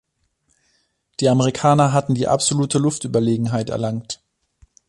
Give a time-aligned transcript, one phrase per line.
[1.19, 4.19] Die Amerikaner hatten die absolute Luftüberlegenheit erlangt.